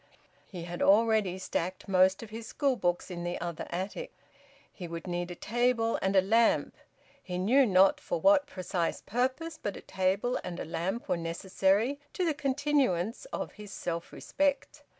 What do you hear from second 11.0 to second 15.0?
were necessary to the continuance of his self respect.